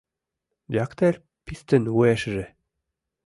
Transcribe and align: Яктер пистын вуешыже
Яктер 0.83 1.13
пистын 1.45 1.83
вуешыже 1.93 2.45